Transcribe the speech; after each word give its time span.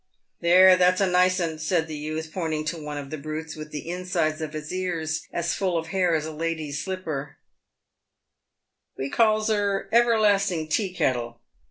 "There, 0.41 0.77
that's 0.77 0.99
a 0.99 1.05
nice 1.05 1.39
'un," 1.39 1.59
said 1.59 1.87
the 1.87 1.95
youth, 1.95 2.31
pointing 2.33 2.65
to 2.65 2.83
one 2.83 2.97
of 2.97 3.11
the 3.11 3.19
brutes 3.19 3.55
with 3.55 3.69
the 3.69 3.87
insides 3.87 4.41
of 4.41 4.55
its 4.55 4.71
ears 4.71 5.21
as 5.31 5.53
full 5.53 5.77
of 5.77 5.89
hair 5.89 6.15
as 6.15 6.25
a 6.25 6.31
lady's 6.31 6.83
slipper;" 6.83 7.37
we 8.97 9.11
calls 9.11 9.49
her 9.49 9.87
Everlasting 9.91 10.69
Teakettle. 10.69 11.39